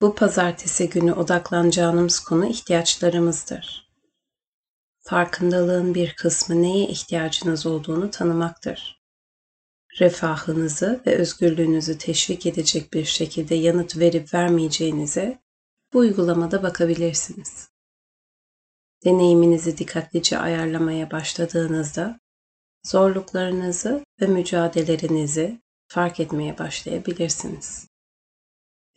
[0.00, 3.92] Bu pazartesi günü odaklanacağımız konu ihtiyaçlarımızdır.
[4.98, 9.02] Farkındalığın bir kısmı neye ihtiyacınız olduğunu tanımaktır.
[10.00, 15.38] Refahınızı ve özgürlüğünüzü teşvik edecek bir şekilde yanıt verip vermeyeceğinize
[15.92, 17.68] bu uygulamada bakabilirsiniz.
[19.04, 22.20] Deneyiminizi dikkatlice ayarlamaya başladığınızda
[22.84, 27.95] zorluklarınızı ve mücadelelerinizi fark etmeye başlayabilirsiniz.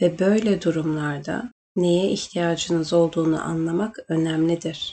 [0.02, 4.91] Ve böyle durumlarda neye ihtiyacınız olduğunu anlamak önemlidir.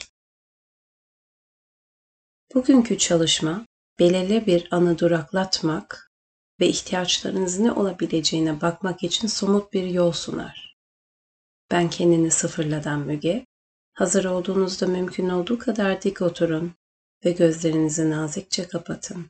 [2.53, 3.65] Bugünkü çalışma
[3.99, 6.11] belirli bir anı duraklatmak
[6.59, 10.77] ve ihtiyaçlarınız ne olabileceğine bakmak için somut bir yol sunar.
[11.71, 13.45] Ben kendini sıfırladan Müge,
[13.93, 16.75] hazır olduğunuzda mümkün olduğu kadar dik oturun
[17.25, 19.25] ve gözlerinizi nazikçe kapatın.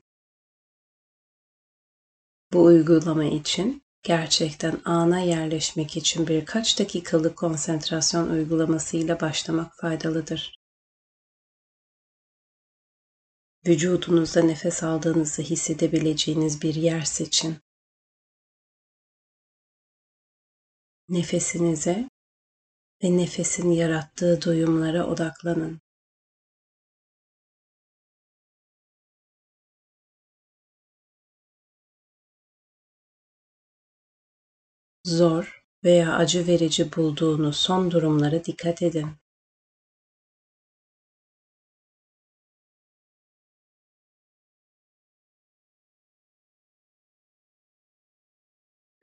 [2.54, 10.58] Bu uygulama için gerçekten ana yerleşmek için birkaç dakikalık konsantrasyon uygulamasıyla başlamak faydalıdır.
[13.68, 17.58] Vücudunuzda nefes aldığınızı hissedebileceğiniz bir yer seçin.
[21.10, 22.10] Nefesinize
[23.04, 25.87] ve nefesin yarattığı duyumlara odaklanın.
[35.08, 39.08] Zor veya acı verici bulduğunuz son durumlara dikkat edin.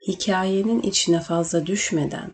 [0.07, 2.33] Hikayenin içine fazla düşmeden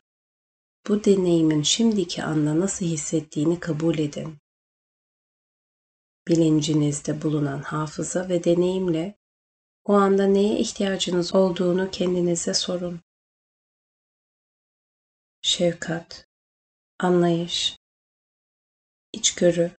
[0.88, 4.38] bu deneyimin şimdiki anda nasıl hissettiğini kabul edin.
[6.28, 9.18] Bilincinizde bulunan hafıza ve deneyimle
[9.84, 13.02] o anda neye ihtiyacınız olduğunu kendinize sorun
[15.42, 16.28] şefkat,
[17.00, 17.78] anlayış,
[19.14, 19.72] içgörü.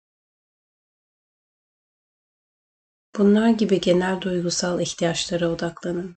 [3.17, 6.15] Bunlar gibi genel duygusal ihtiyaçlara odaklanın.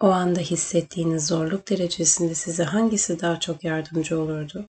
[0.00, 4.68] O anda hissettiğiniz zorluk derecesinde size hangisi daha çok yardımcı olurdu?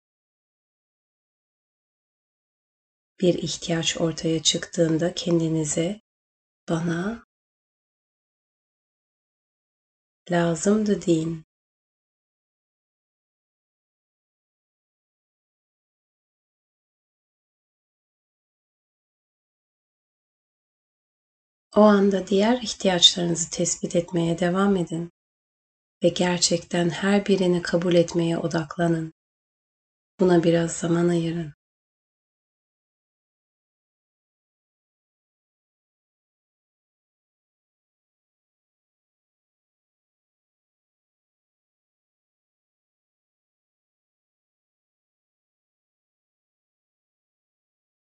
[3.20, 6.00] Bir ihtiyaç ortaya çıktığında kendinize
[6.68, 7.26] bana
[10.30, 11.44] lazımdı deyin.
[21.76, 25.12] O anda diğer ihtiyaçlarınızı tespit etmeye devam edin
[26.02, 29.12] ve gerçekten her birini kabul etmeye odaklanın.
[30.20, 31.54] Buna biraz zaman ayırın.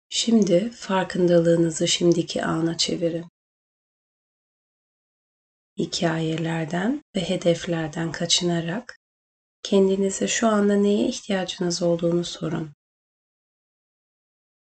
[0.08, 3.31] Şimdi farkındalığınızı şimdiki ana çevirin
[5.82, 8.98] hikayelerden ve hedeflerden kaçınarak
[9.62, 12.74] kendinize şu anda neye ihtiyacınız olduğunu sorun.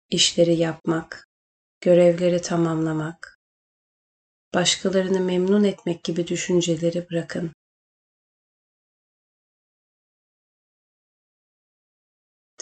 [0.09, 1.27] İşleri yapmak,
[1.81, 3.39] görevleri tamamlamak,
[4.53, 7.53] başkalarını memnun etmek gibi düşünceleri bırakın.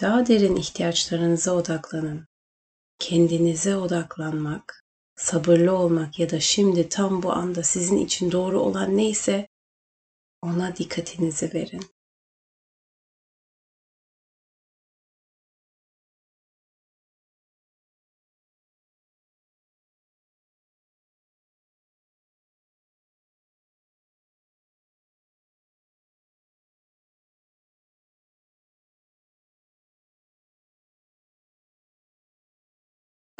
[0.02, 2.28] Daha derin ihtiyaçlarınıza odaklanın.
[3.00, 4.79] Kendinize odaklanmak
[5.20, 9.48] sabırlı olmak ya da şimdi tam bu anda sizin için doğru olan neyse
[10.42, 11.86] ona dikkatinizi verin.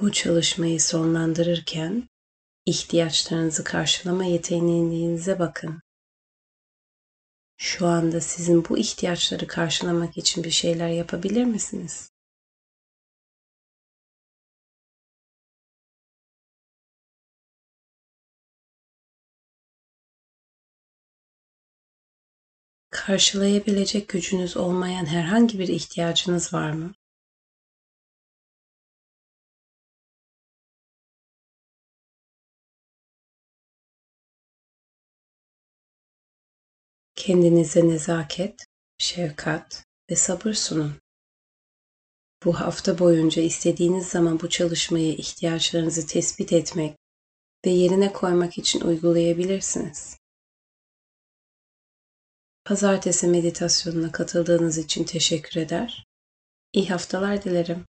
[0.02, 2.10] Bu çalışmayı sonlandırırken
[2.66, 5.82] ihtiyaçlarınızı karşılama yeteneğinize bakın.
[7.58, 12.12] Şu anda sizin bu ihtiyaçları karşılamak için bir şeyler yapabilir misiniz?
[22.90, 26.94] Karşılayabilecek gücünüz olmayan herhangi bir ihtiyacınız var mı?
[37.20, 38.66] Kendinize nezaket,
[38.98, 40.94] şefkat ve sabır sunun.
[42.46, 46.98] Bu hafta boyunca istediğiniz zaman bu çalışmayı ihtiyaçlarınızı tespit etmek
[47.66, 50.18] ve yerine koymak için uygulayabilirsiniz.
[52.66, 56.06] Pazartesi meditasyonuna katıldığınız için teşekkür eder.
[56.74, 57.86] İyi haftalar dilerim.